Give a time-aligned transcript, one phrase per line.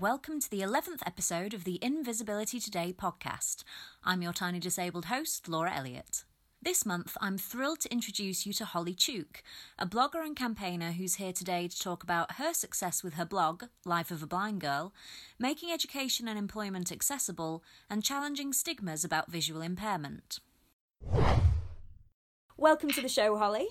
[0.00, 3.64] welcome to the 11th episode of the Invisibility Today podcast.
[4.04, 6.22] I'm your tiny disabled host, Laura Elliott.
[6.62, 9.42] This month, I'm thrilled to introduce you to Holly Tuke,
[9.76, 13.64] a blogger and campaigner who's here today to talk about her success with her blog,
[13.84, 14.94] Life of a Blind Girl,
[15.36, 20.38] making education and employment accessible, and challenging stigmas about visual impairment.
[22.56, 23.66] Welcome to the show, Holly.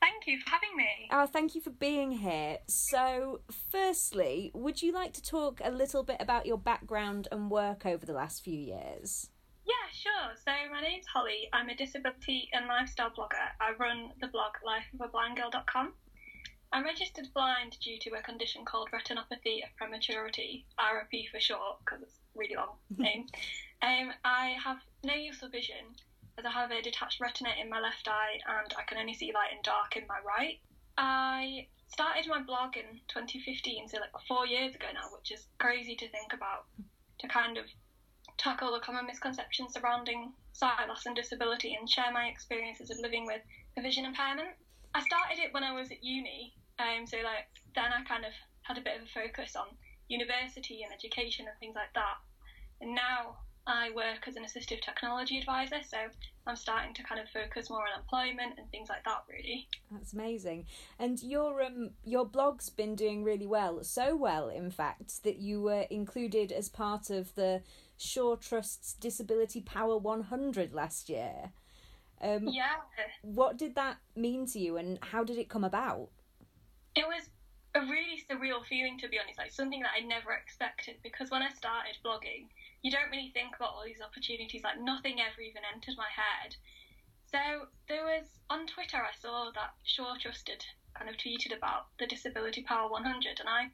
[0.00, 1.08] Thank you for having me.
[1.10, 2.58] Oh, thank you for being here.
[2.66, 7.84] So, firstly, would you like to talk a little bit about your background and work
[7.84, 9.30] over the last few years?
[9.64, 10.34] Yeah, sure.
[10.44, 11.48] So my name's Holly.
[11.52, 13.52] I'm a disability and lifestyle blogger.
[13.60, 15.92] I run the blog lifeofablindgirl.com.
[16.72, 22.02] I'm registered blind due to a condition called retinopathy of prematurity, ROP for short, because
[22.02, 23.26] it's a really long name.
[23.82, 25.84] Um, I have no use of vision,
[26.38, 29.32] as I have a detached retina in my left eye and I can only see
[29.34, 30.60] light and dark in my right.
[30.96, 35.96] I started my blog in 2015, so like four years ago now, which is crazy
[35.96, 36.66] to think about,
[37.18, 37.64] to kind of
[38.36, 43.26] tackle the common misconceptions surrounding sight loss and disability and share my experiences of living
[43.26, 43.42] with
[43.76, 44.54] a vision impairment.
[44.94, 48.32] I started it when I was at uni, um, so like then I kind of
[48.62, 49.66] had a bit of a focus on
[50.06, 52.18] university and education and things like that.
[52.80, 55.98] And now I work as an assistive technology advisor, so
[56.46, 59.24] I'm starting to kind of focus more on employment and things like that.
[59.28, 60.64] Really, that's amazing.
[60.98, 65.60] And your um your blog's been doing really well, so well in fact that you
[65.60, 67.62] were included as part of the
[67.98, 71.52] Shaw Trust's Disability Power 100 last year.
[72.20, 72.76] Um, yeah.
[73.22, 76.08] What did that mean to you, and how did it come about?
[76.96, 77.28] It was
[77.78, 79.38] a really surreal feeling, to be honest.
[79.38, 82.50] Like something that I never expected, because when I started blogging
[82.82, 84.62] you don't really think about all these opportunities.
[84.62, 86.56] Like nothing ever even entered my head.
[87.30, 92.06] So there was on Twitter, I saw that Shaw Trusted kind of tweeted about the
[92.06, 93.68] Disability Power 100, and I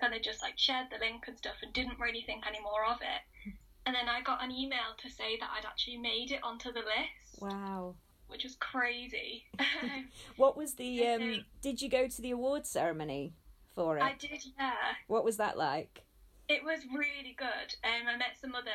[0.00, 2.84] kind of just like shared the link and stuff and didn't really think any more
[2.84, 3.54] of it.
[3.86, 6.80] And then I got an email to say that I'd actually made it onto the
[6.80, 7.40] list.
[7.40, 7.94] Wow.
[8.26, 9.46] Which was crazy.
[10.36, 13.32] what was the um did you go to the awards ceremony
[13.78, 14.02] for it?
[14.02, 14.72] I did, yeah.
[15.06, 16.02] What was that like?
[16.48, 17.68] it was really good.
[17.84, 18.74] Um, I met some other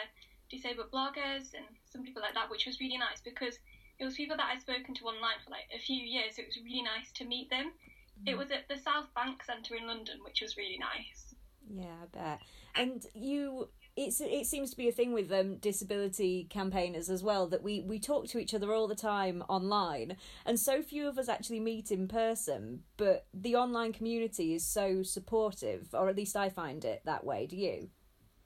[0.49, 3.57] disabled bloggers and some people like that, which was really nice because
[3.99, 6.35] it was people that I'd spoken to online for like a few years.
[6.35, 7.73] So it was really nice to meet them.
[8.21, 8.31] Mm.
[8.31, 11.33] It was at the South Bank Centre in London, which was really nice.
[11.67, 12.39] Yeah, I bet.
[12.75, 17.47] And you it's it seems to be a thing with um, disability campaigners as well
[17.47, 21.17] that we we talk to each other all the time online and so few of
[21.17, 26.35] us actually meet in person but the online community is so supportive or at least
[26.35, 27.45] I find it that way.
[27.45, 27.89] Do you?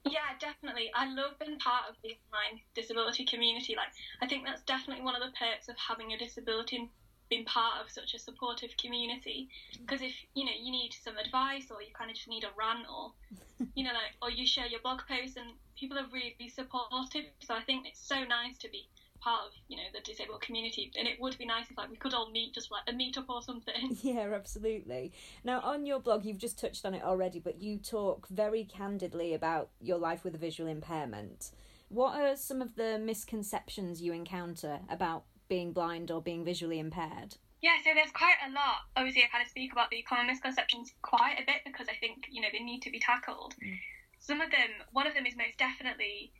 [0.06, 0.92] Yeah definitely.
[0.96, 3.76] I love being part of the online disability community.
[3.76, 3.90] Like
[4.22, 6.90] I think that's definitely one of the perks of having a disability
[7.30, 9.50] been part of such a supportive community.
[9.80, 12.50] Because if you know you need some advice or you kind of just need a
[12.58, 13.12] rant or
[13.76, 17.26] you know like or you share your blog posts and people are really supportive.
[17.40, 18.88] So i think it's so nice to be
[19.20, 20.92] part of you know the disabled community.
[20.98, 23.30] And it would be nice if like we could all meet just like a meetup
[23.30, 23.98] or something.
[24.02, 25.12] Yeah absolutely.
[25.44, 29.34] Now on your blog you've just touched on it already but you talk very candidly
[29.34, 31.52] about your life with a visual impairment.
[31.90, 37.36] What are some of the misconceptions you encounter about being blind or being visually impaired?
[37.62, 38.86] Yeah, so there's quite a lot.
[38.96, 42.30] Obviously, I kind of speak about the common misconceptions quite a bit because I think,
[42.30, 43.56] you know, they need to be tackled.
[43.58, 43.80] Mm.
[44.20, 46.32] Some of them, one of them is most definitely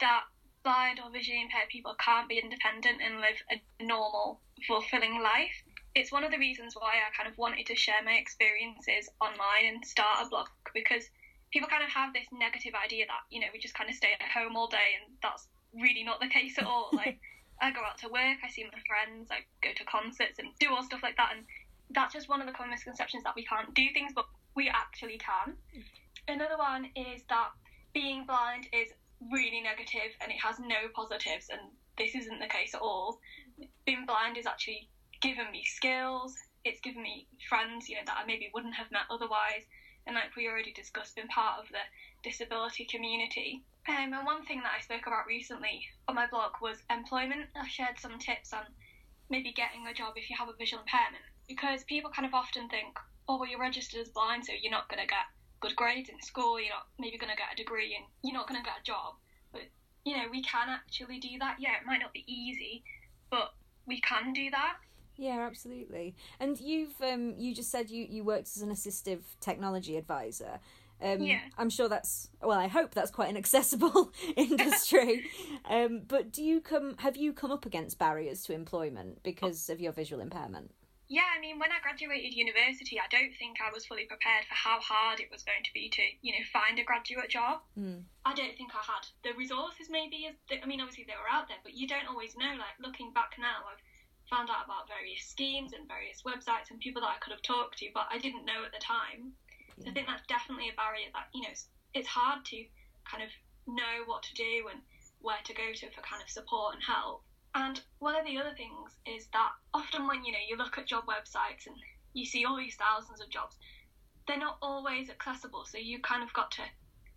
[0.00, 0.24] that
[0.64, 5.54] blind or visually impaired people can't be independent and live a normal, fulfilling life.
[5.94, 9.68] It's one of the reasons why I kind of wanted to share my experiences online
[9.68, 11.04] and start a blog because
[11.52, 14.12] people kind of have this negative idea that, you know, we just kind of stay
[14.12, 16.90] at home all day and that's really not the case at all.
[16.92, 17.20] Like,
[17.60, 20.74] I go out to work, I see my friends, I go to concerts and do
[20.74, 21.32] all stuff like that.
[21.36, 21.46] And
[21.90, 25.18] that's just one of the common misconceptions that we can't do things, but we actually
[25.18, 25.56] can.
[25.74, 25.84] Mm.
[26.28, 27.50] Another one is that
[27.94, 28.88] being blind is
[29.32, 31.60] really negative and it has no positives, and
[31.96, 33.20] this isn't the case at all.
[33.86, 34.88] Being blind is actually
[35.22, 39.08] given me skills, it's given me friends, you know, that I maybe wouldn't have met
[39.08, 39.64] otherwise.
[40.06, 41.82] And like we already discussed, being part of the
[42.22, 43.64] disability community.
[43.88, 47.46] Um, and one thing that I spoke about recently on my blog was employment.
[47.56, 48.62] I shared some tips on
[49.30, 52.68] maybe getting a job if you have a visual impairment because people kind of often
[52.68, 52.98] think,
[53.28, 55.26] oh, well, you're registered as blind, so you're not going to get
[55.60, 58.48] good grades in school, you're not maybe going to get a degree, and you're not
[58.48, 59.14] going to get a job.
[59.52, 59.62] But,
[60.04, 61.56] you know, we can actually do that.
[61.58, 62.84] Yeah, it might not be easy,
[63.30, 63.54] but
[63.86, 64.76] we can do that.
[65.16, 66.14] Yeah, absolutely.
[66.38, 70.60] And you've um, you just said you, you worked as an assistive technology advisor.
[71.00, 71.40] Um, yeah.
[71.58, 72.58] I'm sure that's well.
[72.58, 75.24] I hope that's quite an accessible industry.
[75.68, 76.96] um, but do you come?
[76.98, 80.70] Have you come up against barriers to employment because of your visual impairment?
[81.08, 84.58] yeah, I mean, when I graduated university, I don't think I was fully prepared for
[84.58, 87.62] how hard it was going to be to, you know, find a graduate job.
[87.78, 88.02] Mm.
[88.26, 90.26] I don't think I had the resources, maybe.
[90.26, 92.58] I mean, obviously they were out there, but you don't always know.
[92.58, 93.82] Like, looking back now, I've
[94.28, 97.78] found out about various schemes and various websites and people that I could have talked
[97.78, 99.32] to, but I didn't know at the time.
[99.78, 102.58] So I think that's definitely a barrier that, you know, it's, it's hard to
[103.04, 103.30] kind of
[103.66, 104.80] know what to do and
[105.20, 107.22] where to go to for kind of support and help.
[107.54, 110.86] And one of the other things is that often when you know you look at
[110.86, 111.76] job websites and
[112.12, 113.56] you see all these thousands of jobs,
[114.26, 115.64] they're not always accessible.
[115.64, 116.62] So you kind of got to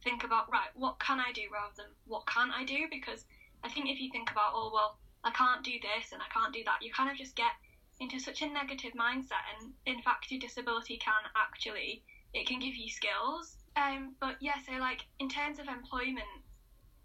[0.03, 2.88] think about right, what can I do rather than what can't I do?
[2.89, 3.25] Because
[3.63, 6.54] I think if you think about oh well, I can't do this and I can't
[6.54, 7.51] do that, you kind of just get
[8.00, 9.44] into such a negative mindset.
[9.60, 13.57] And in fact, your disability can actually it can give you skills.
[13.75, 16.30] Um, but yeah, so like in terms of employment,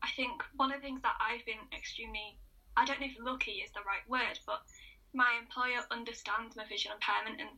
[0.03, 2.37] I think one of the things that I've been extremely
[2.77, 4.63] I don't know if lucky is the right word, but
[5.15, 7.51] my employer understands my vision impairment and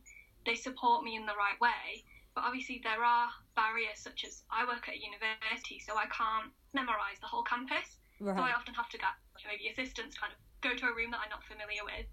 [0.45, 2.05] they support me in the right way.
[2.35, 6.53] But obviously, there are barriers such as I work at a university, so I can't
[6.73, 7.97] memorise the whole campus.
[8.21, 8.37] Right.
[8.37, 11.21] So I often have to get maybe assistance kind of go to a room that
[11.23, 12.05] I'm not familiar with.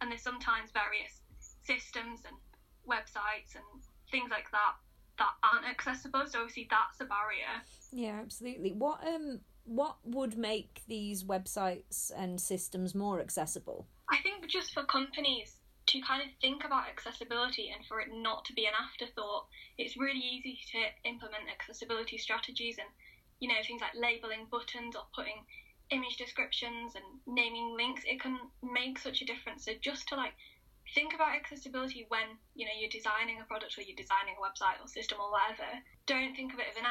[0.00, 1.20] And there's sometimes various
[1.62, 2.36] systems and
[2.88, 3.64] websites and
[4.10, 4.74] things like that
[5.18, 6.24] that aren't accessible.
[6.26, 7.60] So obviously, that's a barrier.
[7.92, 8.72] Yeah, absolutely.
[8.72, 13.86] What um what would make these websites and systems more accessible?
[14.08, 15.56] I think just for companies
[15.86, 19.46] to kind of think about accessibility and for it not to be an afterthought,
[19.78, 22.88] it's really easy to implement accessibility strategies and,
[23.38, 25.44] you know, things like labeling buttons or putting
[25.90, 28.02] image descriptions and naming links.
[28.06, 29.64] It can make such a difference.
[29.64, 30.32] So just to like
[30.94, 34.80] think about accessibility when, you know, you're designing a product or you're designing a website
[34.82, 35.68] or system or whatever,
[36.06, 36.86] don't think of it as an,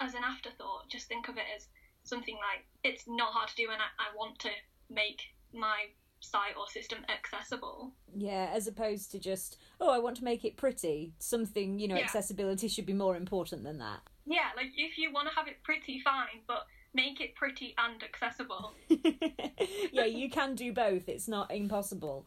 [0.00, 0.88] as an afterthought.
[0.90, 1.66] Just think of it as
[2.04, 4.50] something like it's not hard to do and I, I want to
[4.88, 5.20] make
[5.52, 5.86] my
[6.20, 7.92] site or system accessible.
[8.14, 11.14] Yeah, as opposed to just, oh, I want to make it pretty.
[11.18, 12.04] Something, you know, Yeah.
[12.04, 14.00] accessibility should be more important than that.
[14.26, 18.02] Yeah, like if you want to have it pretty, fine, but make it pretty and
[18.02, 18.72] accessible.
[19.92, 21.08] yeah, you can do both.
[21.08, 22.26] It's not impossible.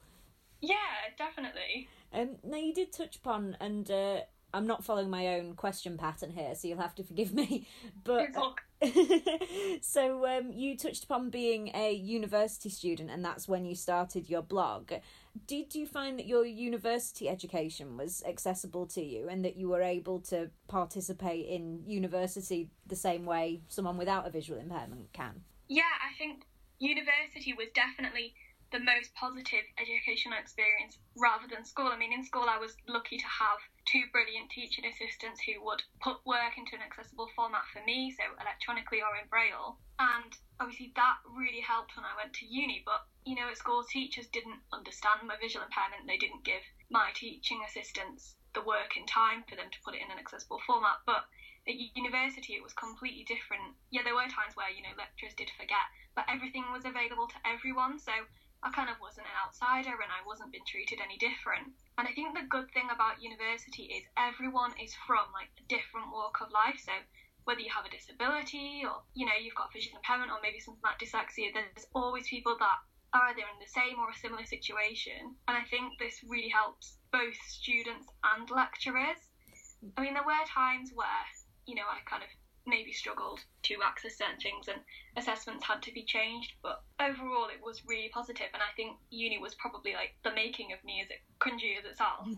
[0.62, 0.76] Yeah,
[1.18, 1.90] definitely.
[2.14, 4.22] Um, now you did touch upon, and uh,
[4.54, 7.68] I'm not following my own question pattern here, so you'll have to forgive me.
[8.04, 8.30] But
[9.82, 14.42] so um, you touched upon being a university student, and that's when you started your
[14.42, 14.92] blog.
[15.48, 19.82] Did you find that your university education was accessible to you, and that you were
[19.82, 25.42] able to participate in university the same way someone without a visual impairment can?
[25.74, 26.46] yeah, I think
[26.80, 28.34] university was definitely
[28.72, 31.88] the most positive educational experience rather than school.
[31.88, 35.84] I mean, in school, I was lucky to have two brilliant teaching assistants who would
[36.02, 39.78] put work into an accessible format for me, so electronically or in Braille.
[40.00, 42.82] And obviously, that really helped when I went to uni.
[42.86, 47.12] But, you know, at school, teachers didn't understand my visual impairment, they didn't give my
[47.14, 51.02] teaching assistants the work in time for them to put it in an accessible format.
[51.06, 51.26] But
[51.68, 53.74] at university, it was completely different.
[53.90, 57.40] Yeah, there were times where, you know, lecturers did forget, but everything was available to
[57.48, 57.98] everyone.
[57.98, 58.14] So
[58.64, 61.76] I kind of wasn't an outsider and I wasn't being treated any different.
[62.00, 66.16] And I think the good thing about university is everyone is from like a different
[66.16, 66.80] walk of life.
[66.80, 66.96] So
[67.44, 70.80] whether you have a disability or, you know, you've got visual impairment or maybe something
[70.80, 72.80] like dyslexia, there's always people that
[73.14, 75.36] are either in the same or a similar situation.
[75.48, 79.20] And I think this really helps both students and lecturers.
[79.98, 81.28] I mean, there were times where,
[81.68, 82.32] you know, I kind of
[82.66, 84.80] maybe struggled to access certain things and
[85.18, 89.38] assessments had to be changed, but overall it was really positive and I think uni
[89.38, 92.38] was probably like the making of me as it cringy as it sounds.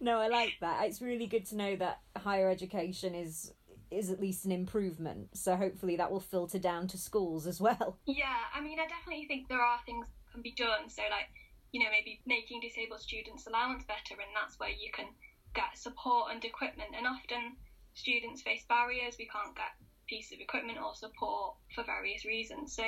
[0.00, 0.86] no, I like that.
[0.86, 3.52] It's really good to know that higher education is
[3.90, 5.36] is at least an improvement.
[5.36, 7.98] So hopefully that will filter down to schools as well.
[8.06, 10.88] yeah, I mean I definitely think there are things that can be done.
[10.88, 11.28] So like,
[11.72, 15.06] you know, maybe making disabled students allowance better and that's where you can
[15.54, 17.56] get support and equipment and often
[17.94, 19.74] students face barriers, we can't get
[20.06, 22.74] pieces of equipment or support for various reasons.
[22.74, 22.84] So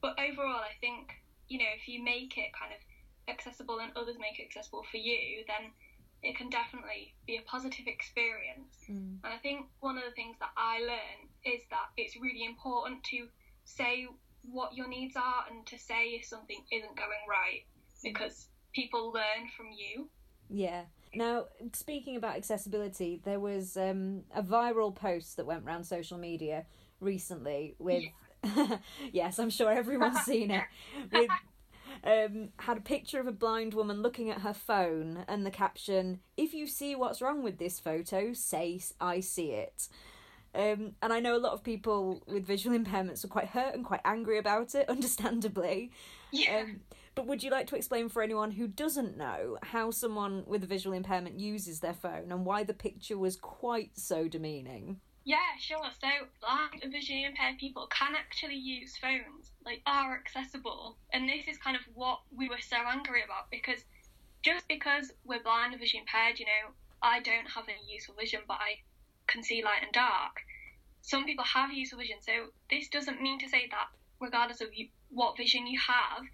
[0.00, 1.12] but overall I think,
[1.48, 2.80] you know, if you make it kind of
[3.28, 5.70] accessible and others make it accessible for you, then
[6.22, 8.76] it can definitely be a positive experience.
[8.90, 9.20] Mm.
[9.22, 13.04] And I think one of the things that I learned is that it's really important
[13.04, 13.28] to
[13.64, 14.06] say
[14.42, 17.64] what your needs are and to say if something isn't going right
[18.02, 20.08] because people learn from you.
[20.50, 20.82] Yeah.
[21.16, 26.66] Now, speaking about accessibility, there was um, a viral post that went around social media
[27.00, 28.04] recently with.
[29.12, 30.64] yes, I'm sure everyone's seen it.
[31.10, 31.30] With
[32.04, 36.20] um, had a picture of a blind woman looking at her phone and the caption,
[36.36, 39.88] If you see what's wrong with this photo, say I see it.
[40.54, 43.84] Um, and I know a lot of people with visual impairments are quite hurt and
[43.84, 45.90] quite angry about it, understandably.
[46.30, 46.60] Yeah.
[46.60, 46.80] Um,
[47.14, 50.66] But would you like to explain for anyone who doesn't know how someone with a
[50.66, 55.00] visual impairment uses their phone and why the picture was quite so demeaning?
[55.24, 55.88] Yeah, sure.
[56.00, 56.08] So
[56.40, 60.98] blind and visually impaired people can actually use phones, like are accessible.
[61.12, 63.84] And this is kind of what we were so angry about because
[64.42, 68.40] just because we're blind and visually impaired, you know, I don't have any useful vision,
[68.46, 68.82] but I
[69.26, 70.36] can see light and dark.
[71.00, 72.32] Some people have useful vision, so
[72.70, 73.88] this doesn't mean to say that
[74.20, 76.24] regardless of you, what vision you have,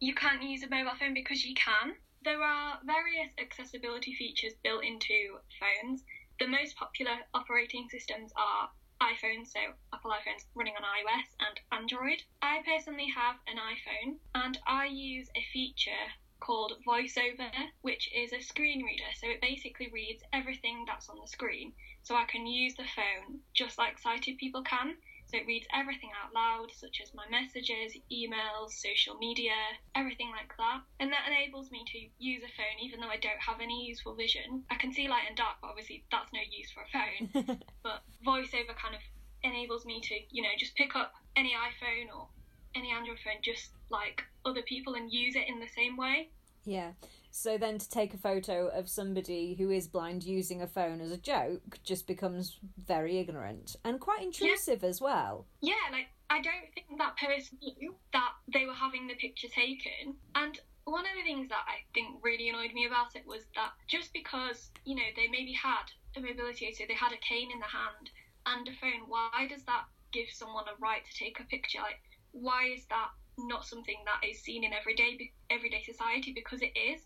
[0.00, 1.94] you can't use a mobile phone because you can.
[2.24, 6.02] There are various accessibility features built into phones.
[6.38, 8.70] The most popular operating systems are
[9.02, 9.60] iPhones, so
[9.92, 12.22] Apple iPhones running on iOS and Android.
[12.40, 16.08] I personally have an iPhone and I use a feature
[16.40, 17.50] called VoiceOver,
[17.82, 19.10] which is a screen reader.
[19.16, 21.72] So it basically reads everything that's on the screen.
[22.02, 24.96] So I can use the phone just like sighted people can.
[25.30, 29.54] So it reads everything out loud, such as my messages, emails, social media,
[29.94, 30.82] everything like that.
[30.98, 34.14] And that enables me to use a phone even though I don't have any useful
[34.16, 34.64] vision.
[34.70, 37.60] I can see light and dark, but obviously that's no use for a phone.
[37.84, 39.02] but voiceover kind of
[39.44, 42.26] enables me to, you know, just pick up any iPhone or
[42.74, 46.30] any Android phone just like other people and use it in the same way.
[46.64, 46.92] Yeah.
[47.30, 51.12] So then to take a photo of somebody who is blind using a phone as
[51.12, 54.88] a joke just becomes very ignorant and quite intrusive yeah.
[54.88, 55.46] as well.
[55.60, 60.14] Yeah, like I don't think that person knew that they were having the picture taken.
[60.34, 63.72] And one of the things that I think really annoyed me about it was that
[63.86, 67.50] just because, you know, they maybe had a mobility aid, so they had a cane
[67.52, 68.10] in the hand
[68.46, 71.78] and a phone, why does that give someone a right to take a picture?
[71.78, 72.00] Like,
[72.32, 76.32] why is that not something that is seen in everyday everyday society?
[76.32, 77.02] Because it is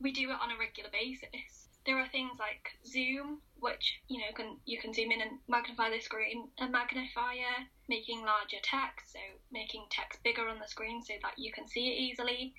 [0.00, 1.68] we do it on a regular basis.
[1.84, 5.90] There are things like Zoom, which you know can you can zoom in and magnify
[5.90, 9.18] the screen, a magnifier, making larger text, so
[9.50, 12.52] making text bigger on the screen so that you can see it easily,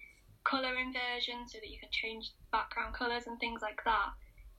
[0.43, 4.09] color inversion so that you can change background colors and things like that.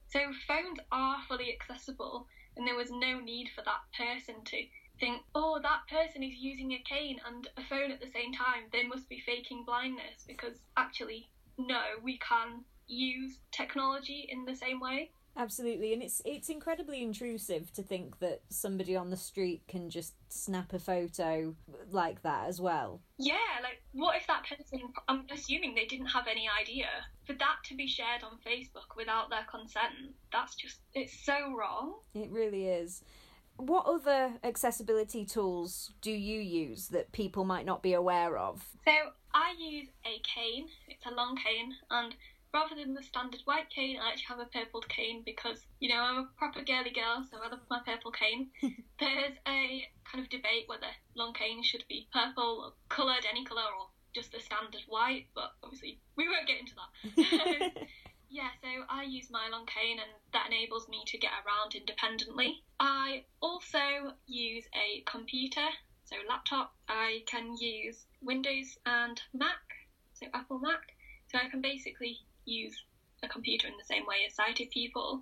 [0.07, 4.65] So phones are fully accessible, and there was no need for that person to
[4.99, 8.69] think, oh, that person is using a cane and a phone at the same time.
[8.71, 14.79] They must be faking blindness because actually no, we can use technology in the same
[14.79, 15.11] way.
[15.37, 20.13] Absolutely, and it's it's incredibly intrusive to think that somebody on the street can just
[20.27, 21.55] snap a photo
[21.89, 22.99] like that as well.
[23.17, 24.89] Yeah, like what if that person?
[25.07, 26.87] I'm assuming they didn't have any idea
[27.25, 30.15] for that to be shared on Facebook without their consent.
[30.33, 31.93] That's just it's so wrong.
[32.13, 33.01] It really is.
[33.55, 38.65] What other accessibility tools do you use that people might not be aware of?
[38.85, 38.91] So
[39.33, 40.67] I use a cane.
[40.87, 42.15] It's a long cane, and
[42.53, 46.01] rather than the standard white cane, I actually have a purple cane because, you know,
[46.01, 48.49] I'm a proper girly girl, so I love my purple cane.
[48.99, 53.69] There's a kind of debate whether long canes should be purple or coloured, any colour,
[53.79, 57.71] or just the standard white, but obviously we won't get into that.
[58.29, 62.63] yeah, so I use my long cane and that enables me to get around independently.
[62.79, 65.69] I also use a computer
[66.11, 69.63] so laptop, I can use Windows and Mac,
[70.13, 70.81] so Apple Mac.
[71.31, 72.75] So I can basically use
[73.23, 75.21] a computer in the same way as sighted people.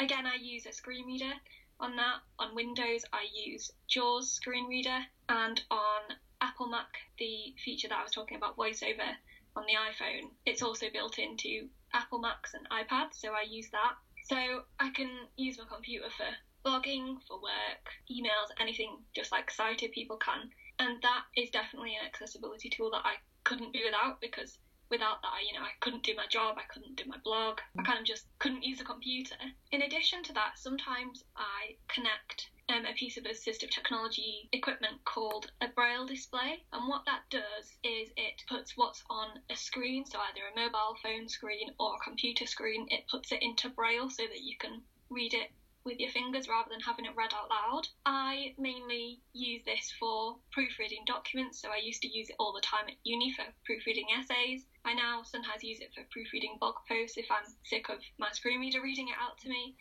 [0.00, 1.32] Again, I use a screen reader
[1.80, 2.18] on that.
[2.38, 6.02] On Windows, I use JAWS screen reader, and on
[6.40, 9.14] Apple Mac, the feature that I was talking about, VoiceOver
[9.56, 13.94] on the iPhone, it's also built into Apple Macs and iPads, so I use that.
[14.24, 16.26] So I can use my computer for
[16.64, 20.50] blogging, for work, emails, anything just like sighted people can.
[20.78, 24.58] And that is definitely an accessibility tool that I couldn't do without because
[24.94, 27.82] without that, you know, I couldn't do my job, I couldn't do my blog, I
[27.82, 29.34] kind of just couldn't use a computer.
[29.72, 35.50] In addition to that, sometimes I connect um, a piece of assistive technology equipment called
[35.60, 36.62] a braille display.
[36.72, 40.96] And what that does is it puts what's on a screen, so either a mobile
[41.02, 44.80] phone screen or a computer screen, it puts it into braille so that you can
[45.10, 45.50] read it
[45.84, 47.88] with your fingers rather than having it read out loud.
[48.06, 52.62] I mainly use this for proofreading documents, so I used to use it all the
[52.62, 54.64] time at uni for proofreading essays.
[54.86, 58.60] I now sometimes use it for proofreading blog posts if I'm sick of my screen
[58.60, 59.74] reader reading it out to me.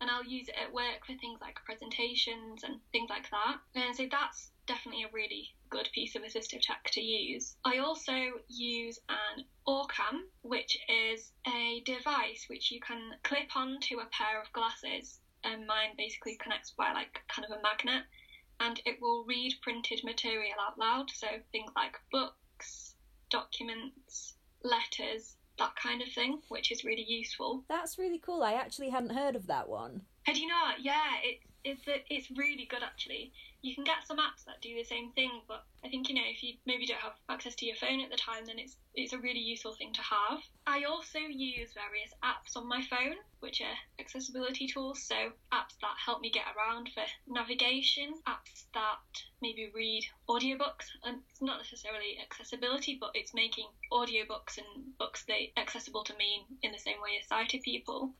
[0.00, 3.56] And I'll use it at work for things like presentations and things like that.
[3.74, 7.56] And so that's definitely a really good piece of assistive tech to use.
[7.64, 14.06] I also use an Orcam, which is a device which you can clip onto a
[14.06, 18.02] pair of glasses and mine basically connects by like kind of a magnet
[18.60, 22.94] and it will read printed material out loud so things like books
[23.30, 27.64] documents letters that kind of thing which is really useful.
[27.68, 28.42] That's really cool.
[28.42, 30.02] I actually hadn't heard of that one.
[30.24, 30.82] Had you not?
[30.82, 33.32] Yeah it is that it's really good actually.
[33.62, 36.24] You can get some apps that do the same thing, but I think you know
[36.24, 39.12] if you maybe don't have access to your phone at the time, then it's it's
[39.12, 40.40] a really useful thing to have.
[40.66, 45.02] I also use various apps on my phone, which are accessibility tools.
[45.02, 45.14] So
[45.52, 48.98] apps that help me get around for navigation, apps that
[49.42, 55.52] maybe read audiobooks, and it's not necessarily accessibility, but it's making audiobooks and books they
[55.56, 58.14] accessible to me in the same way as sighted people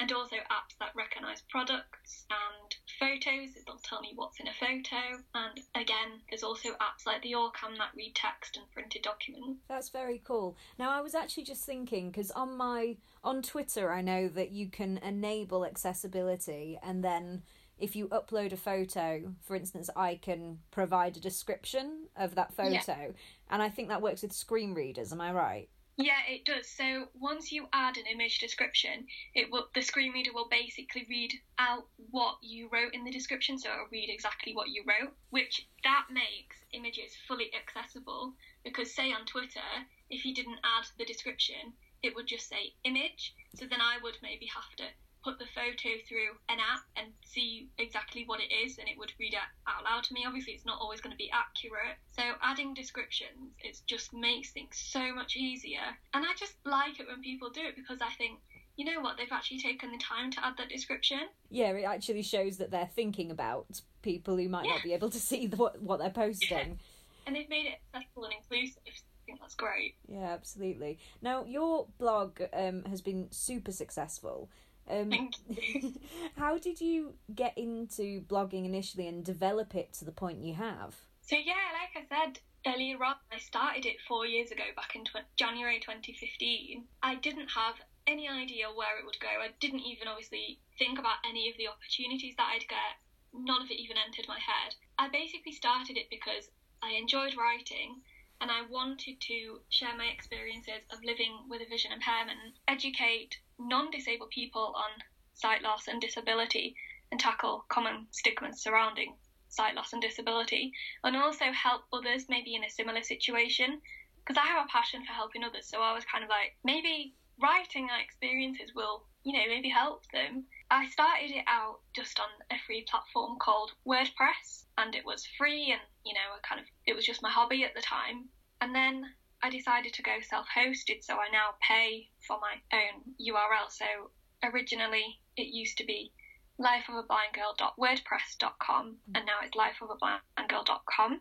[0.00, 3.56] and also apps that recognise products and photos.
[3.56, 5.22] It'll tell me what's in a photo.
[5.34, 9.60] And again, there's also apps like the Orcam that read text and printed documents.
[9.68, 10.56] That's very cool.
[10.78, 14.68] Now, I was actually just thinking because on my on Twitter, I know that you
[14.68, 17.42] can enable accessibility, and then
[17.78, 22.72] if you upload a photo, for instance, I can provide a description of that photo,
[22.72, 23.08] yeah.
[23.50, 25.12] and I think that works with screen readers.
[25.12, 25.68] Am I right?
[26.00, 26.68] Yeah, it does.
[26.68, 31.32] So once you add an image description, it will the screen reader will basically read
[31.58, 35.66] out what you wrote in the description, so it'll read exactly what you wrote, which
[35.82, 39.68] that makes images fully accessible because say on Twitter,
[40.08, 41.74] if you didn't add the description,
[42.04, 43.34] it would just say image.
[43.56, 44.84] So then I would maybe have to
[45.24, 49.12] put the photo through an app and see exactly what it is and it would
[49.18, 50.24] read it out loud to me.
[50.26, 51.96] Obviously, it's not always going to be accurate.
[52.10, 55.84] So, adding descriptions, it just makes things so much easier.
[56.14, 58.38] And I just like it when people do it because I think,
[58.76, 61.20] you know what, they've actually taken the time to add that description.
[61.50, 64.72] Yeah, it actually shows that they're thinking about people who might yeah.
[64.72, 66.58] not be able to see the, what, what they're posting.
[66.58, 67.26] Yeah.
[67.26, 68.82] And they've made it accessible and inclusive.
[68.86, 68.92] I
[69.40, 69.94] that's great.
[70.06, 70.98] Yeah, absolutely.
[71.22, 74.48] Now, your blog um, has been super successful.
[74.90, 75.30] Um,
[76.36, 80.96] how did you get into blogging initially and develop it to the point you have?
[81.22, 85.04] So yeah, like I said earlier on, I started it four years ago, back in
[85.04, 86.84] tw- January 2015.
[87.02, 87.74] I didn't have
[88.06, 89.28] any idea where it would go.
[89.28, 92.96] I didn't even obviously think about any of the opportunities that I'd get.
[93.34, 94.74] None of it even entered my head.
[94.98, 96.48] I basically started it because
[96.82, 98.00] I enjoyed writing
[98.40, 103.90] and I wanted to share my experiences of living with a vision impairment, educate non
[103.90, 105.02] disabled people on
[105.34, 106.74] sight loss and disability,
[107.10, 109.16] and tackle common stigmas surrounding
[109.48, 110.72] sight loss and disability,
[111.04, 113.80] and also help others maybe in a similar situation.
[114.18, 117.14] Because I have a passion for helping others, so I was kind of like, maybe
[117.40, 120.44] writing my experiences will, you know, maybe help them.
[120.70, 125.72] I started it out just on a free platform called WordPress, and it was free,
[125.72, 128.28] and you know, kind of, it was just my hobby at the time.
[128.60, 129.04] And then
[129.42, 133.70] I decided to go self hosted, so I now pay for my own URL.
[133.70, 134.10] So
[134.42, 136.12] originally it used to be
[136.60, 138.96] lifeofablindgirl.wordpress.com mm.
[139.14, 141.20] and now it's lifeofablindgirl.com.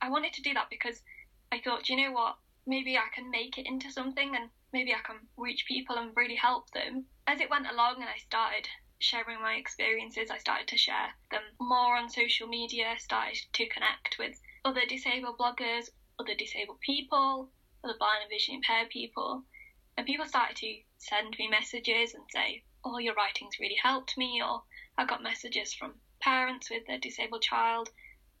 [0.00, 1.02] I wanted to do that because
[1.52, 5.00] I thought, you know what, maybe I can make it into something and maybe I
[5.04, 7.06] can reach people and really help them.
[7.26, 11.42] As it went along and I started sharing my experiences, I started to share them
[11.60, 17.50] more on social media, started to connect with other disabled bloggers, other disabled people,
[17.84, 19.44] other blind and visually impaired people.
[19.96, 24.42] And people started to send me messages and say, Oh, your writing's really helped me,
[24.42, 24.62] or
[24.98, 27.90] I got messages from parents with a disabled child,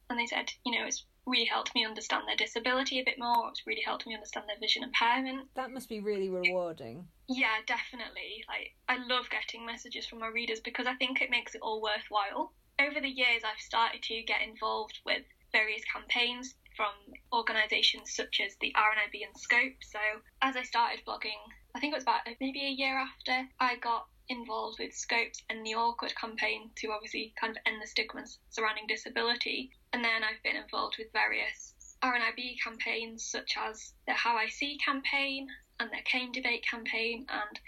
[0.08, 3.48] and they said, you know, it's really helped me understand their disability a bit more.
[3.48, 5.48] It's really helped me understand their vision impairment.
[5.54, 7.06] That must be really rewarding.
[7.28, 8.44] Yeah, definitely.
[8.48, 11.80] Like I love getting messages from my readers because I think it makes it all
[11.80, 12.52] worthwhile.
[12.80, 16.92] Over the years, I've started to get involved with various campaigns from
[17.32, 19.76] organisations such as the RNIB and Scope.
[19.82, 19.98] So
[20.40, 21.40] as I started blogging,
[21.74, 25.66] I think it was about maybe a year after I got involved with Scope's End
[25.66, 29.70] the Awkward campaign to obviously kind of end the stigmas surrounding disability.
[29.92, 34.78] And then I've been involved with various RNIB campaigns such as the How I See
[34.78, 37.60] campaign and their Cane Debate campaign and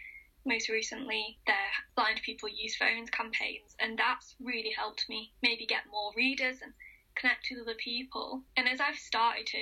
[0.47, 3.77] most recently their Blind People Use Phones campaigns.
[3.79, 6.73] And that's really helped me maybe get more readers and
[7.17, 8.43] connect with other people.
[8.57, 9.59] And as I've started to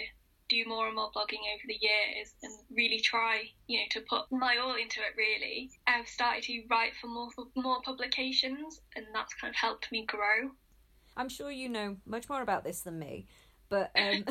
[0.48, 4.30] do more and more blogging over the years and really try, you know, to put
[4.30, 9.06] my all into it really, I've started to write for more for more publications and
[9.14, 10.50] that's kind of helped me grow.
[11.16, 13.26] I'm sure you know much more about this than me,
[13.68, 14.24] but um,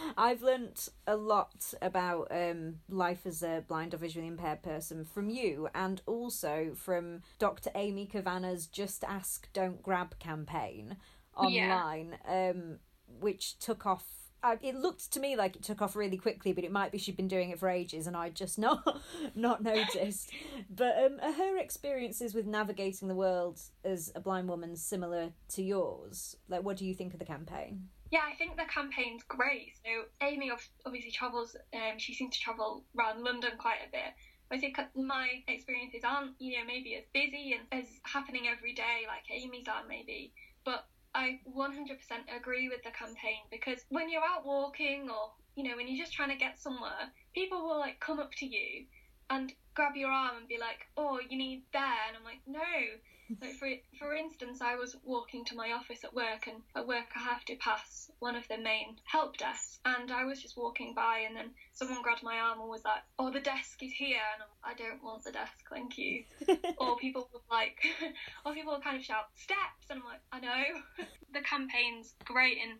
[0.16, 5.30] I've learnt a lot about um, life as a blind or visually impaired person from
[5.30, 7.70] you and also from Dr.
[7.74, 10.96] Amy Kavanagh's Just Ask Don't Grab campaign
[11.38, 12.50] online, yeah.
[12.50, 12.78] um,
[13.20, 14.04] which took off.
[14.40, 16.98] Uh, it looked to me like it took off really quickly, but it might be
[16.98, 19.00] she'd been doing it for ages and I'd just not
[19.34, 20.30] not noticed.
[20.70, 25.62] but um, are her experiences with navigating the world as a blind woman similar to
[25.62, 26.36] yours?
[26.48, 27.88] Like, what do you think of the campaign?
[28.10, 29.72] Yeah, I think the campaign's great.
[29.84, 29.90] So
[30.26, 30.50] Amy
[30.86, 31.56] obviously travels.
[31.74, 34.14] Um, she seems to travel around London quite a bit.
[34.50, 39.04] I think my experiences aren't, you know, maybe as busy and as happening every day
[39.06, 40.32] like Amy's are maybe.
[40.64, 45.76] but I 100% agree with the campaign because when you're out walking or you know
[45.76, 48.84] when you're just trying to get somewhere, people will like come up to you
[49.30, 52.98] and grab your arm and be like, "Oh, you need there," and I'm like, "No."
[53.40, 57.06] Like for for instance, I was walking to my office at work, and at work
[57.14, 60.94] I have to pass one of the main help desks, and I was just walking
[60.94, 64.22] by, and then someone grabbed my arm and was like, "Oh, the desk is here,"
[64.32, 66.24] and I'm, I do not want the desk, thank you.
[66.78, 67.78] or people would like,
[68.46, 71.04] or people would kind of shout steps, and I'm like, I know.
[71.32, 72.78] the campaign's great, and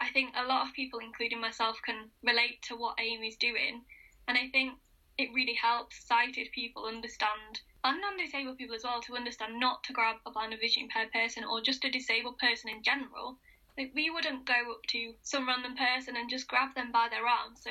[0.00, 3.82] I think a lot of people, including myself, can relate to what Amy's doing,
[4.28, 4.78] and I think
[5.18, 9.92] it really helps sighted people understand and non-disabled people as well to understand not to
[9.92, 13.36] grab a blind or vision impaired person or just a disabled person in general.
[13.76, 17.26] Like we wouldn't go up to some random person and just grab them by their
[17.26, 17.52] arm.
[17.60, 17.70] So,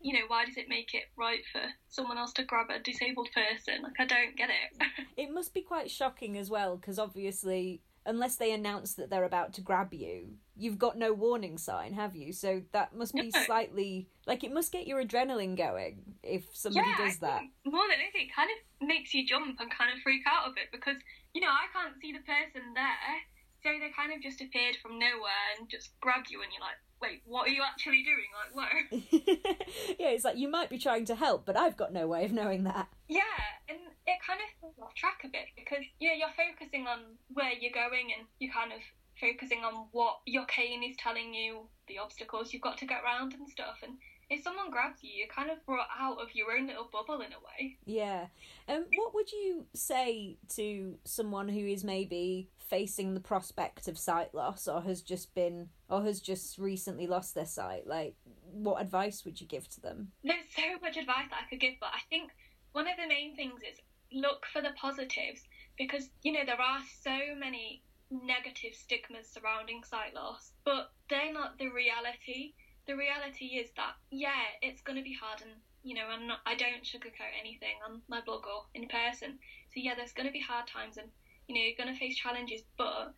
[0.00, 3.28] you know, why does it make it right for someone else to grab a disabled
[3.34, 3.82] person?
[3.82, 4.86] Like I don't get it.
[5.16, 9.52] it must be quite shocking as well because obviously unless they announce that they're about
[9.54, 12.32] to grab you, you've got no warning sign, have you?
[12.32, 13.44] So that must be no.
[13.44, 17.42] slightly like it must get your adrenaline going if somebody yeah, does that.
[17.64, 20.54] More than anything, it kind of makes you jump and kind of freak out a
[20.54, 20.96] bit because
[21.34, 23.14] you know I can't see the person there,
[23.62, 26.80] so they kind of just appeared from nowhere and just grabbed you, and you're like,
[27.00, 28.28] wait, what are you actually doing?
[28.36, 29.56] Like, where?
[29.98, 32.32] yeah, it's like you might be trying to help, but I've got no way of
[32.32, 32.88] knowing that.
[33.08, 33.22] Yeah,
[33.68, 37.16] and it kind of falls off track a bit because you know you're focusing on
[37.32, 38.80] where you're going and you're kind of
[39.20, 43.34] focusing on what your cane is telling you, the obstacles you've got to get around
[43.34, 43.94] and stuff, and
[44.30, 47.32] if someone grabs you, you're kind of brought out of your own little bubble in
[47.32, 47.76] a way.
[47.84, 48.26] Yeah.
[48.68, 54.32] Um, what would you say to someone who is maybe facing the prospect of sight
[54.32, 57.88] loss or has just been or has just recently lost their sight?
[57.88, 58.14] Like,
[58.52, 60.12] what advice would you give to them?
[60.22, 62.30] There's so much advice that I could give, but I think
[62.72, 63.80] one of the main things is
[64.12, 65.42] look for the positives
[65.76, 71.58] because, you know, there are so many negative stigmas surrounding sight loss, but they're not
[71.58, 72.52] the reality
[72.90, 75.52] the reality is that yeah, it's going to be hard, and
[75.84, 79.38] you know, I'm not, I don't sugarcoat anything on my blog or in person.
[79.72, 81.06] So yeah, there's going to be hard times, and
[81.46, 83.14] you know, you're going to face challenges, but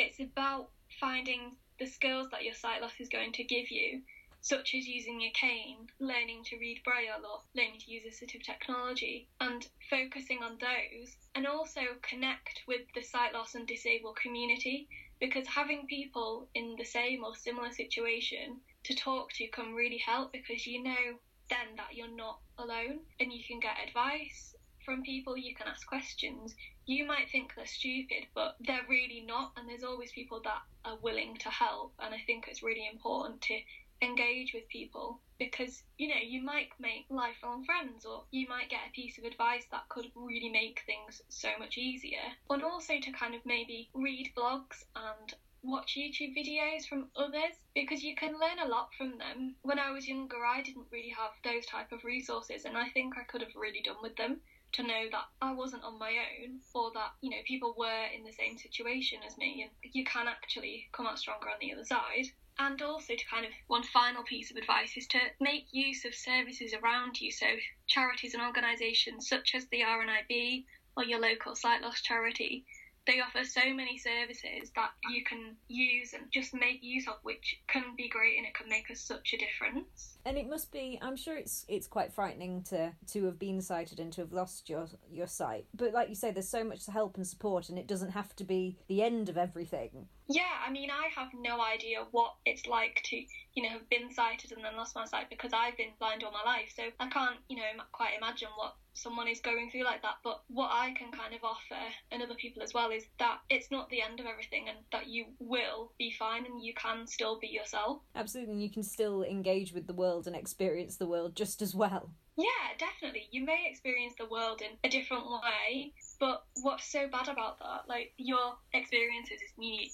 [0.00, 4.02] it's about finding the skills that your sight loss is going to give you,
[4.40, 9.28] such as using a cane, learning to read braille, or learning to use assistive technology,
[9.40, 14.88] and focusing on those, and also connect with the sight loss and disabled community
[15.20, 20.32] because having people in the same or similar situation to talk to can really help
[20.32, 21.18] because you know
[21.48, 25.86] then that you're not alone and you can get advice from people, you can ask
[25.86, 26.54] questions.
[26.86, 30.96] You might think they're stupid, but they're really not, and there's always people that are
[30.96, 31.92] willing to help.
[32.00, 33.60] And I think it's really important to
[34.02, 38.80] engage with people because you know you might make lifelong friends or you might get
[38.88, 42.18] a piece of advice that could really make things so much easier
[42.50, 48.02] and also to kind of maybe read blogs and watch YouTube videos from others because
[48.02, 49.54] you can learn a lot from them.
[49.62, 53.16] When I was younger, I didn't really have those type of resources, and I think
[53.16, 54.40] I could have really done with them
[54.72, 58.24] to know that I wasn't on my own or that, you know, people were in
[58.24, 61.84] the same situation as me and you can actually come out stronger on the other
[61.84, 62.26] side.
[62.58, 66.14] And also to kind of one final piece of advice is to make use of
[66.14, 67.30] services around you.
[67.30, 67.46] So
[67.86, 70.64] charities and organisations such as the RNIB
[70.96, 72.64] or your local sight loss charity
[73.06, 77.56] they offer so many services that you can use and just make use of which
[77.68, 80.98] can be great and it can make us such a difference and it must be
[81.02, 84.68] i'm sure it's it's quite frightening to to have been sighted and to have lost
[84.68, 87.86] your your sight but like you say there's so much help and support and it
[87.88, 92.04] doesn't have to be the end of everything yeah i mean i have no idea
[92.10, 93.16] what it's like to
[93.54, 96.32] you know have been sighted and then lost my sight because i've been blind all
[96.32, 100.02] my life so i can't you know quite imagine what someone is going through like
[100.02, 100.16] that.
[100.22, 103.70] But what I can kind of offer and other people as well is that it's
[103.70, 107.38] not the end of everything and that you will be fine and you can still
[107.38, 108.00] be yourself.
[108.14, 111.74] Absolutely, and you can still engage with the world and experience the world just as
[111.74, 112.10] well.
[112.36, 112.46] Yeah,
[112.78, 113.28] definitely.
[113.30, 117.82] You may experience the world in a different way, but what's so bad about that?
[117.88, 119.40] Like, your experiences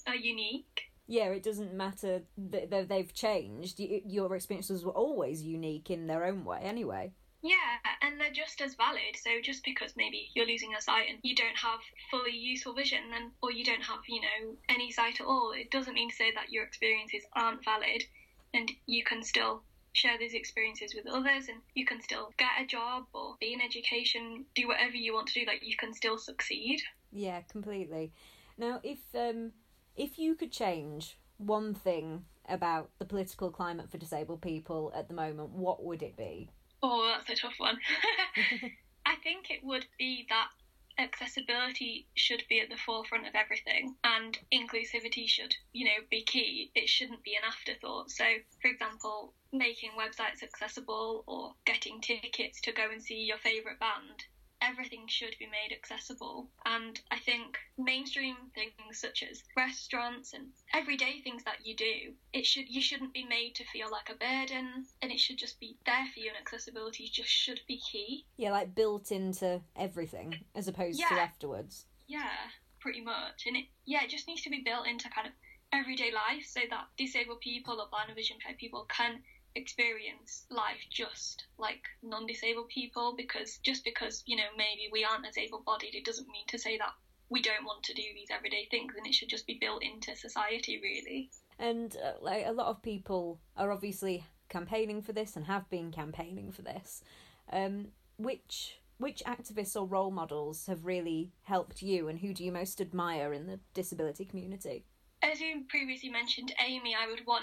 [0.07, 0.83] are unique.
[1.07, 3.81] Yeah, it doesn't matter that they've changed.
[3.81, 7.13] Your experiences were always unique in their own way, anyway.
[7.41, 9.17] Yeah, and they're just as valid.
[9.17, 12.99] So just because maybe you're losing your sight and you don't have fully useful vision,
[13.11, 16.17] then or you don't have you know any sight at all, it doesn't mean to
[16.17, 18.03] say that your experiences aren't valid,
[18.53, 22.67] and you can still share these experiences with others and you can still get a
[22.67, 26.19] job or be in education do whatever you want to do like you can still
[26.19, 26.81] succeed.
[27.13, 28.13] Yeah completely.
[28.57, 29.53] Now if um
[29.97, 35.15] if you could change one thing about the political climate for disabled people at the
[35.15, 36.51] moment what would it be?
[36.83, 37.79] Oh, that's a tough one.
[39.07, 40.49] I think it would be that
[40.99, 46.71] accessibility should be at the forefront of everything and inclusivity should, you know, be key.
[46.75, 48.11] It shouldn't be an afterthought.
[48.11, 48.25] So,
[48.61, 54.25] for example, making websites accessible or getting tickets to go and see your favourite band
[54.61, 56.49] everything should be made accessible.
[56.67, 62.47] And I think mainstream things such as restaurants and everyday things that you do, it
[62.47, 65.77] should you shouldn't be made to feel like a burden and it should just be
[65.87, 68.27] there for you and accessibility just should be key.
[68.37, 71.09] Yeah, like built into everything as opposed yeah.
[71.09, 71.87] to afterwards.
[72.07, 72.31] Yeah,
[72.81, 73.45] pretty much.
[73.47, 75.33] And it yeah, it just needs to be built into kind of
[75.73, 79.21] everyday life so that disabled people or blind or vision impaired people can
[79.59, 85.37] experience life just like non-disabled people because just because you know maybe we aren't as
[85.37, 86.93] able-bodied it doesn't mean to say that
[87.31, 90.17] we don't want to do these everyday things and it should just be built into
[90.17, 91.31] society really.
[91.59, 95.91] And uh, like a lot of people are obviously campaigning for this and have been
[95.91, 97.03] campaigning for this.
[97.53, 102.51] Um, which which activists or role models have really helped you and who do you
[102.51, 104.85] most admire in the disability community
[105.23, 107.43] as you previously mentioned, Amy, I would 100%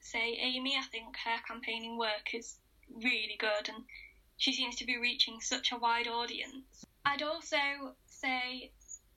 [0.00, 0.76] say Amy.
[0.76, 2.58] I think her campaigning work is
[3.02, 3.84] really good and
[4.36, 6.84] she seems to be reaching such a wide audience.
[7.04, 8.70] I'd also say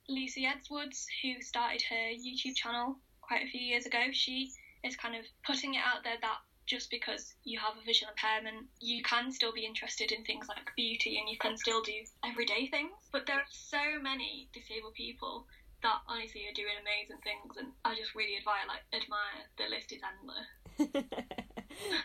[0.08, 4.00] Lucy Edwards, who started her YouTube channel quite a few years ago.
[4.12, 4.50] She
[4.82, 8.66] is kind of putting it out there that just because you have a visual impairment,
[8.80, 11.92] you can still be interested in things like beauty and you can still do
[12.24, 12.92] everyday things.
[13.12, 15.46] But there are so many disabled people
[15.82, 19.92] that honestly are doing amazing things, and I just really admire like admire the list
[19.92, 21.04] is endless.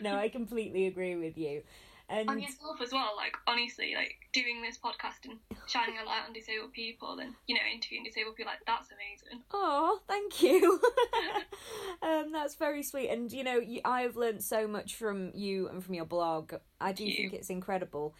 [0.00, 1.62] no, I completely agree with you.
[2.10, 6.22] And on yourself as well, like honestly, like doing this podcast and shining a light
[6.26, 9.44] on disabled people and you know interviewing disabled people, like that's amazing.
[9.52, 10.80] Oh, thank you.
[12.02, 15.94] um, that's very sweet, and you know, I've learned so much from you and from
[15.94, 16.54] your blog.
[16.80, 18.14] I do think it's incredible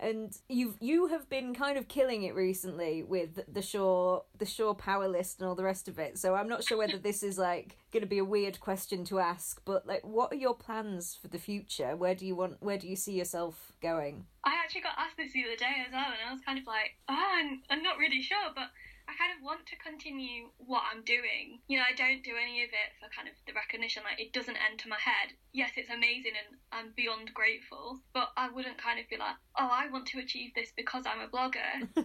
[0.00, 4.74] and you've you have been kind of killing it recently with the Shaw the Shaw
[4.74, 6.18] power list and all the rest of it.
[6.18, 9.18] So I'm not sure whether this is like going to be a weird question to
[9.20, 11.96] ask, but like, what are your plans for the future?
[11.96, 12.56] Where do you want?
[12.60, 14.26] Where do you see yourself going?
[14.44, 16.66] I actually got asked this the other day as well, and I was kind of
[16.66, 18.68] like, oh, I'm, I'm not really sure, but
[19.06, 21.60] I kind of want to continue what I'm doing.
[21.68, 24.02] You know, I don't do any of it for kind of the recognition.
[24.02, 25.36] Like, it doesn't enter my head.
[25.52, 29.68] Yes, it's amazing and I'm beyond grateful, but I wouldn't kind of be like, oh,
[29.70, 31.84] I want to achieve this because I'm a blogger.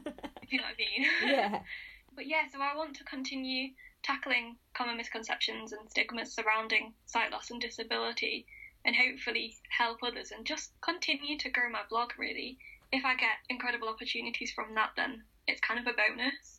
[0.44, 1.02] if you know what I mean.
[1.24, 1.60] Yeah.
[2.16, 3.72] but yeah, so I want to continue
[4.04, 8.46] tackling common misconceptions and stigmas surrounding sight loss and disability
[8.86, 12.58] and hopefully help others and just continue to grow my blog really.
[12.92, 16.59] If I get incredible opportunities from that, then it's kind of a bonus.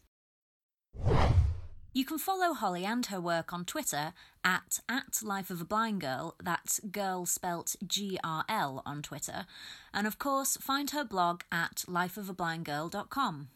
[1.92, 4.12] You can follow Holly and her work on Twitter
[4.44, 9.44] at, at Life of a Blind Girl, that's girl spelt G R L on Twitter,
[9.92, 13.48] and of course find her blog at lifeofablindgirl.com.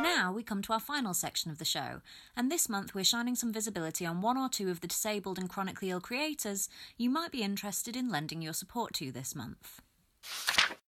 [0.00, 2.00] Now we come to our final section of the show,
[2.34, 5.50] and this month we're shining some visibility on one or two of the disabled and
[5.50, 9.82] chronically ill creators you might be interested in lending your support to this month.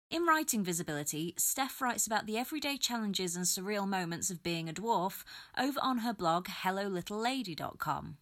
[0.10, 4.74] In writing visibility, Steph writes about the everyday challenges and surreal moments of being a
[4.74, 5.24] dwarf
[5.56, 8.18] over on her blog hellolittlelady.com.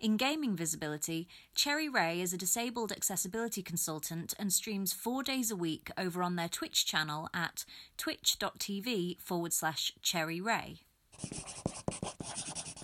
[0.00, 5.56] In gaming visibility, Cherry Rae is a disabled accessibility consultant and streams four days a
[5.56, 7.66] week over on their Twitch channel at
[7.98, 10.80] twitch.tv forward slash Cherry Rae.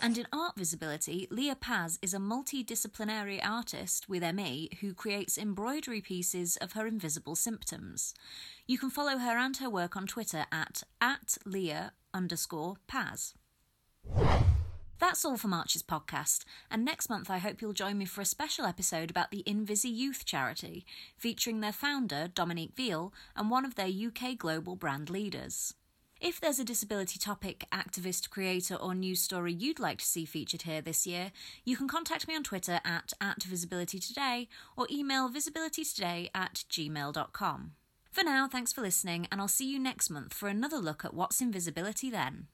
[0.05, 6.01] And in art visibility, Leah Paz is a multidisciplinary artist with ME who creates embroidery
[6.01, 8.12] pieces of her invisible symptoms.
[8.67, 13.35] You can follow her and her work on Twitter at, at Leah underscore Paz.
[14.99, 18.25] That's all for March's podcast, and next month I hope you'll join me for a
[18.25, 20.85] special episode about the Invisi Youth charity,
[21.17, 25.75] featuring their founder, Dominique Veal, and one of their UK global brand leaders.
[26.24, 30.62] If there's a disability topic, activist, creator, or news story you'd like to see featured
[30.62, 31.32] here this year,
[31.64, 37.72] you can contact me on Twitter at, at visibilitytoday or email visibilitytoday at gmail.com.
[38.12, 41.12] For now, thanks for listening, and I'll see you next month for another look at
[41.12, 42.46] what's in visibility then.